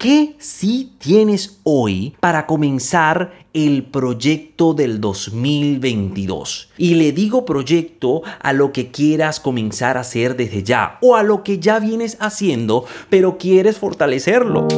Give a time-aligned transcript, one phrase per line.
[0.00, 6.70] ¿Qué sí tienes hoy para comenzar el proyecto del 2022?
[6.78, 11.22] Y le digo proyecto a lo que quieras comenzar a hacer desde ya o a
[11.22, 14.68] lo que ya vienes haciendo, pero quieres fortalecerlo.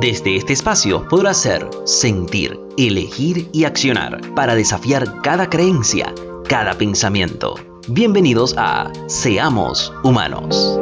[0.00, 6.14] Desde este espacio podrás ser, sentir, elegir y accionar para desafiar cada creencia,
[6.48, 7.54] cada pensamiento.
[7.86, 10.80] Bienvenidos a Seamos Humanos.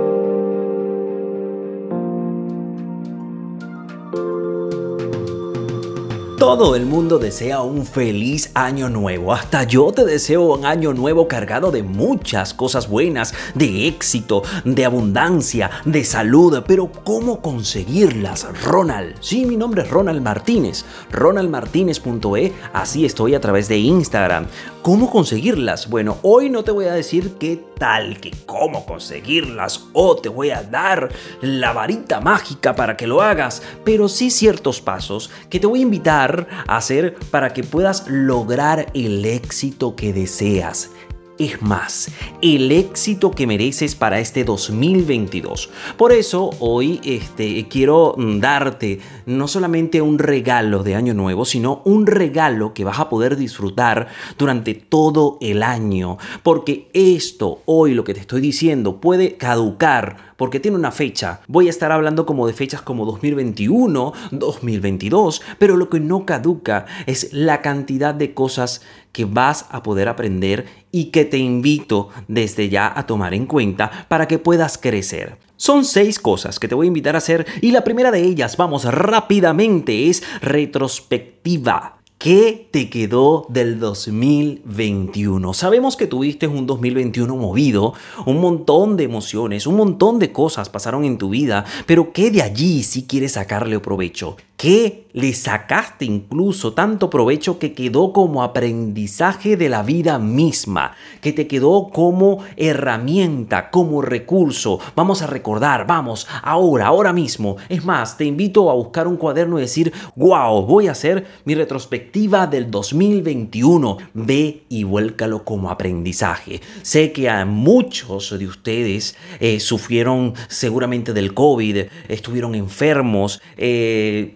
[6.48, 9.34] Todo el mundo desea un feliz año nuevo.
[9.34, 14.86] Hasta yo te deseo un año nuevo cargado de muchas cosas buenas, de éxito, de
[14.86, 16.62] abundancia, de salud.
[16.66, 19.16] Pero ¿cómo conseguirlas, Ronald?
[19.20, 20.86] Sí, mi nombre es Ronald Martínez.
[21.12, 22.54] ronaldmartinez.e.
[22.72, 24.46] Así estoy a través de Instagram.
[24.80, 25.90] ¿Cómo conseguirlas?
[25.90, 30.50] Bueno, hoy no te voy a decir qué tal, que cómo conseguirlas o te voy
[30.50, 31.10] a dar
[31.42, 35.82] la varita mágica para que lo hagas, pero sí ciertos pasos que te voy a
[35.82, 40.90] invitar hacer para que puedas lograr el éxito que deseas.
[41.38, 42.10] Es más,
[42.42, 45.70] el éxito que mereces para este 2022.
[45.96, 51.80] Por eso hoy este, quiero mm, darte no solamente un regalo de Año Nuevo, sino
[51.84, 56.18] un regalo que vas a poder disfrutar durante todo el año.
[56.42, 61.40] Porque esto, hoy lo que te estoy diciendo, puede caducar porque tiene una fecha.
[61.48, 66.86] Voy a estar hablando como de fechas como 2021, 2022, pero lo que no caduca
[67.06, 68.80] es la cantidad de cosas
[69.12, 74.06] que vas a poder aprender y que te invito desde ya a tomar en cuenta
[74.08, 75.38] para que puedas crecer.
[75.56, 78.56] Son seis cosas que te voy a invitar a hacer y la primera de ellas,
[78.56, 81.97] vamos rápidamente, es retrospectiva.
[82.18, 85.54] ¿Qué te quedó del 2021?
[85.54, 87.94] Sabemos que tuviste un 2021 movido,
[88.26, 92.42] un montón de emociones, un montón de cosas pasaron en tu vida, pero ¿qué de
[92.42, 94.36] allí si quieres sacarle provecho?
[94.58, 101.32] ¿Qué le sacaste incluso tanto provecho que quedó como aprendizaje de la vida misma, que
[101.32, 104.78] te quedó como herramienta, como recurso.
[104.94, 107.56] Vamos a recordar, vamos, ahora, ahora mismo.
[107.68, 111.56] Es más, te invito a buscar un cuaderno y decir, wow, voy a hacer mi
[111.56, 113.98] retrospectiva del 2021.
[114.14, 116.60] Ve y vuélcalo como aprendizaje.
[116.82, 124.32] Sé que a muchos de ustedes eh, sufrieron seguramente del COVID, estuvieron enfermos, eh,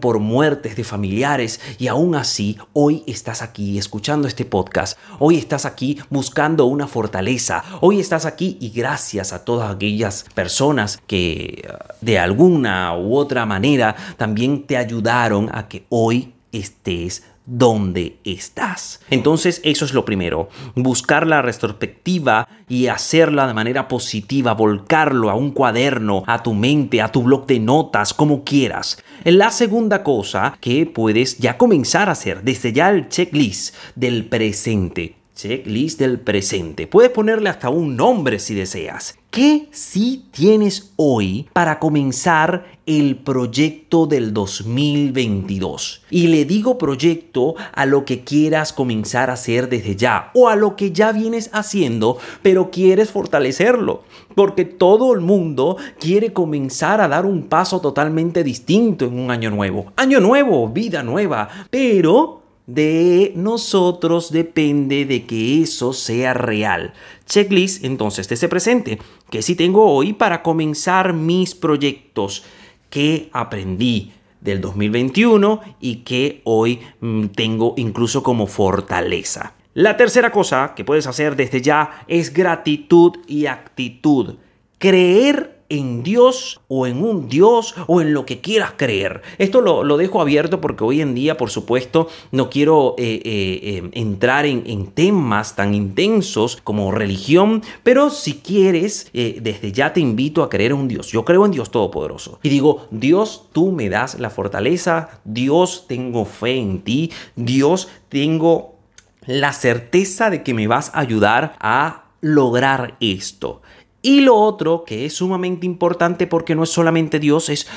[0.00, 5.64] por muertes de familiares y aún así hoy estás aquí escuchando este podcast, hoy estás
[5.66, 11.68] aquí buscando una fortaleza, hoy estás aquí y gracias a todas aquellas personas que eh,
[12.00, 19.00] de alguna u otra manera también te ayudaron a que hoy estés dónde estás.
[19.10, 25.34] Entonces eso es lo primero, buscar la retrospectiva y hacerla de manera positiva, volcarlo a
[25.34, 29.02] un cuaderno, a tu mente, a tu blog de notas, como quieras.
[29.24, 35.21] La segunda cosa que puedes ya comenzar a hacer desde ya el checklist del presente.
[35.42, 36.86] Checklist del presente.
[36.86, 39.18] Puedes ponerle hasta un nombre si deseas.
[39.32, 46.04] ¿Qué sí tienes hoy para comenzar el proyecto del 2022?
[46.10, 50.54] Y le digo proyecto a lo que quieras comenzar a hacer desde ya o a
[50.54, 54.04] lo que ya vienes haciendo, pero quieres fortalecerlo.
[54.36, 59.50] Porque todo el mundo quiere comenzar a dar un paso totalmente distinto en un año
[59.50, 59.92] nuevo.
[59.96, 66.92] Año nuevo, vida nueva, pero de nosotros depende de que eso sea real.
[67.26, 68.98] Checklist entonces ese presente,
[69.30, 72.44] que si tengo hoy para comenzar mis proyectos,
[72.90, 79.54] que aprendí del 2021 y que hoy mm, tengo incluso como fortaleza.
[79.74, 84.34] La tercera cosa que puedes hacer desde ya es gratitud y actitud.
[84.78, 89.22] Creer en Dios o en un Dios o en lo que quieras creer.
[89.38, 93.90] Esto lo, dejo abierto porque hoy en día, por supuesto, no quiero eh, eh, eh,
[93.92, 100.42] entrar en, en, temas tan intensos como religión, pero si quieres, desde ya te invito
[100.42, 101.08] a creer en un Dios.
[101.08, 102.38] Yo creo en Dios Todopoderoso.
[102.42, 108.76] Y digo, Dios, tú me das la fortaleza, Dios, tengo fe en ti, Dios, tengo
[109.24, 113.62] la certeza de que me vas a ayudar a lograr esto.
[114.02, 117.68] Y lo otro que es sumamente importante porque no es solamente Dios, es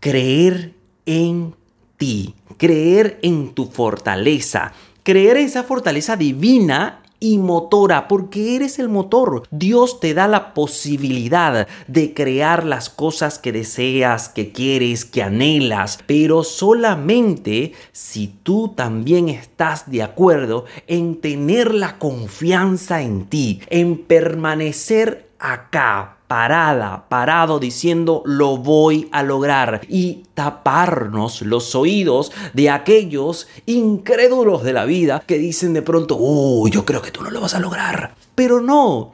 [0.00, 0.74] creer
[1.06, 1.54] en
[1.96, 4.72] ti, creer en tu fortaleza,
[5.02, 9.44] creer en esa fortaleza divina y motora, porque eres el motor.
[9.52, 16.00] Dios te da la posibilidad de crear las cosas que deseas, que quieres, que anhelas,
[16.04, 23.98] pero solamente si tú también estás de acuerdo en tener la confianza en ti, en
[23.98, 33.48] permanecer acá parada, parado diciendo lo voy a lograr y taparnos los oídos de aquellos
[33.66, 37.40] incrédulos de la vida que dicen de pronto, oh, yo creo que tú no lo
[37.42, 38.14] vas a lograr.
[38.34, 39.12] Pero no,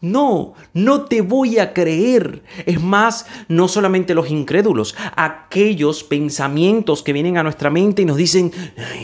[0.00, 2.42] no, no te voy a creer.
[2.66, 8.16] Es más, no solamente los incrédulos, aquellos pensamientos que vienen a nuestra mente y nos
[8.16, 8.52] dicen,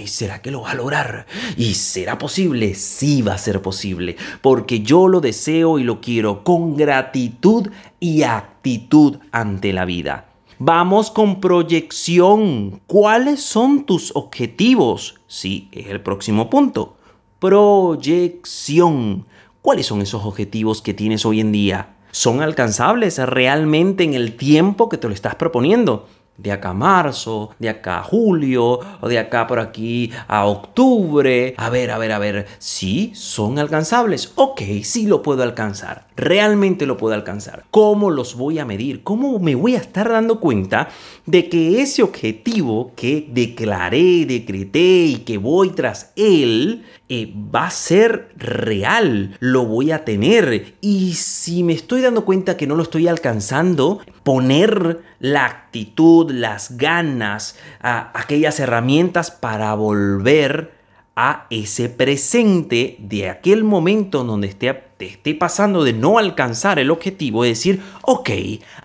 [0.06, 1.26] ¿será que lo va a lograr?
[1.56, 2.74] ¿Y será posible?
[2.74, 7.68] Sí va a ser posible, porque yo lo deseo y lo quiero con gratitud
[7.98, 10.28] y actitud ante la vida.
[10.58, 12.80] Vamos con proyección.
[12.86, 15.16] ¿Cuáles son tus objetivos?
[15.26, 16.96] Sí, es el próximo punto.
[17.40, 19.26] Proyección.
[19.64, 21.96] ¿Cuáles son esos objetivos que tienes hoy en día?
[22.10, 26.06] ¿Son alcanzables realmente en el tiempo que te lo estás proponiendo?
[26.36, 31.54] De acá a marzo, de acá a julio, o de acá por aquí a octubre.
[31.56, 34.32] A ver, a ver, a ver, sí, son alcanzables.
[34.34, 36.08] Ok, sí lo puedo alcanzar.
[36.16, 37.64] Realmente lo puedo alcanzar.
[37.70, 39.02] ¿Cómo los voy a medir?
[39.02, 40.88] ¿Cómo me voy a estar dando cuenta
[41.26, 47.70] de que ese objetivo que declaré, decreté y que voy tras él eh, va a
[47.70, 49.36] ser real?
[49.40, 50.76] Lo voy a tener.
[50.80, 56.76] Y si me estoy dando cuenta que no lo estoy alcanzando, poner la actitud, las
[56.76, 60.74] ganas, aquellas herramientas para volver
[61.16, 66.90] a ese presente de aquel momento donde esté, te esté pasando de no alcanzar el
[66.90, 68.30] objetivo, es decir, ok,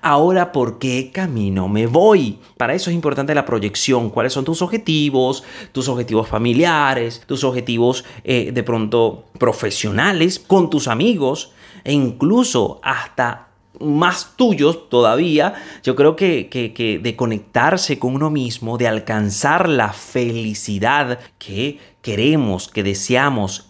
[0.02, 2.38] ahora por qué camino me voy.
[2.56, 8.06] Para eso es importante la proyección, cuáles son tus objetivos, tus objetivos familiares, tus objetivos
[8.24, 11.52] eh, de pronto profesionales, con tus amigos
[11.84, 13.49] e incluso hasta
[13.80, 15.54] más tuyos todavía,
[15.84, 22.84] yo creo que, de conectarse con uno mismo, de alcanzar la felicidad que queremos, que
[22.84, 23.70] deseamos.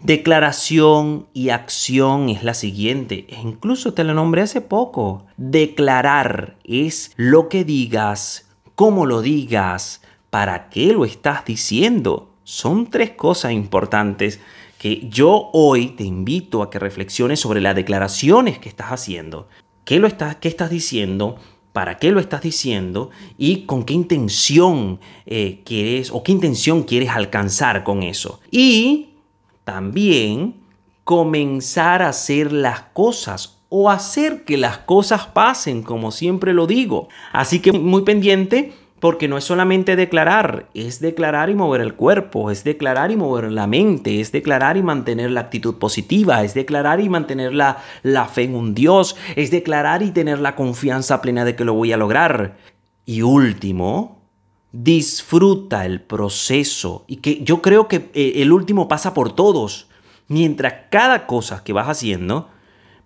[0.00, 5.26] Declaración y acción es la siguiente, e incluso te lo nombré hace poco.
[5.36, 10.00] Declarar es lo que digas, cómo lo digas,
[10.30, 12.30] para qué lo estás diciendo.
[12.44, 14.40] Son tres cosas importantes
[14.80, 19.46] que yo hoy te invito a que reflexiones sobre las declaraciones que estás haciendo.
[19.84, 21.36] ¿Qué, lo estás, qué estás diciendo?
[21.74, 23.10] ¿Para qué lo estás diciendo?
[23.36, 28.40] ¿Y con qué intención eh, quieres o qué intención quieres alcanzar con eso?
[28.50, 29.10] Y
[29.64, 30.54] también
[31.04, 37.10] comenzar a hacer las cosas o hacer que las cosas pasen, como siempre lo digo.
[37.34, 42.50] Así que muy pendiente porque no es solamente declarar, es declarar y mover el cuerpo,
[42.50, 47.00] es declarar y mover la mente, es declarar y mantener la actitud positiva, es declarar
[47.00, 51.46] y mantener la, la fe en un Dios, es declarar y tener la confianza plena
[51.46, 52.58] de que lo voy a lograr.
[53.06, 54.20] Y último,
[54.72, 57.04] disfruta el proceso.
[57.08, 59.88] Y que yo creo que eh, el último pasa por todos.
[60.28, 62.50] Mientras cada cosa que vas haciendo,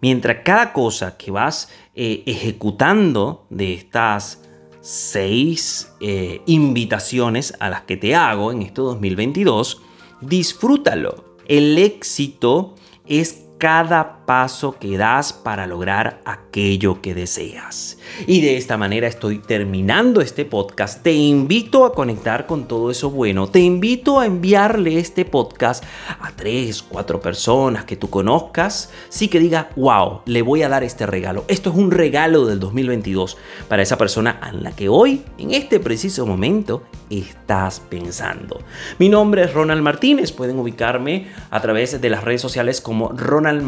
[0.01, 4.43] mientras cada cosa que vas eh, ejecutando de estas
[4.85, 9.81] seis eh, invitaciones a las que te hago en este 2022,
[10.21, 11.25] disfrútalo.
[11.49, 12.75] El éxito
[13.07, 17.99] es cada paso que das para lograr aquello que deseas.
[18.27, 21.03] Y de esta manera estoy terminando este podcast.
[21.03, 23.49] Te invito a conectar con todo eso bueno.
[23.49, 25.85] Te invito a enviarle este podcast
[26.21, 28.91] a tres, cuatro personas que tú conozcas.
[29.09, 31.45] Sí que diga, wow, le voy a dar este regalo.
[31.49, 33.37] Esto es un regalo del 2022
[33.69, 38.61] para esa persona en la que hoy, en este preciso momento, estás pensando.
[38.99, 40.33] Mi nombre es Ronald Martínez.
[40.33, 43.63] Pueden ubicarme a través de las redes sociales como Ronald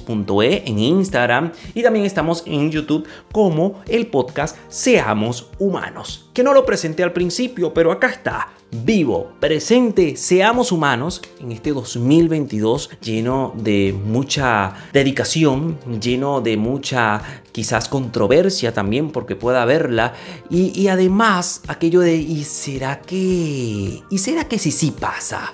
[0.00, 6.52] martinez.e en Instagram y también estamos en YouTube como el podcast Seamos Humanos, que no
[6.54, 13.54] lo presenté al principio, pero acá está vivo, presente, seamos humanos en este 2022 lleno
[13.56, 17.22] de mucha dedicación, lleno de mucha
[17.52, 20.14] quizás controversia también porque pueda haberla
[20.50, 24.02] y, y además aquello de ¿y será que?
[24.10, 25.52] ¿y será que si sí pasa?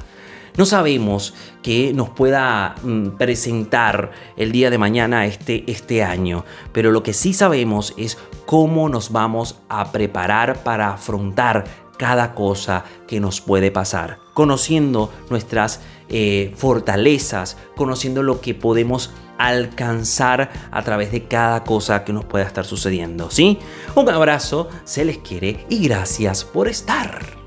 [0.57, 6.91] No sabemos qué nos pueda mm, presentar el día de mañana este, este año, pero
[6.91, 11.65] lo que sí sabemos es cómo nos vamos a preparar para afrontar
[11.97, 20.51] cada cosa que nos puede pasar, conociendo nuestras eh, fortalezas, conociendo lo que podemos alcanzar
[20.71, 23.59] a través de cada cosa que nos pueda estar sucediendo, ¿sí?
[23.95, 27.42] Un abrazo, se les quiere y gracias por estar.